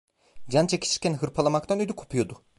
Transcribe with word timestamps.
Can 0.49 0.67
çekişirken 0.67 1.13
hırpalamaktan 1.13 1.79
ödü 1.79 1.93
kopuyordu. 1.93 2.43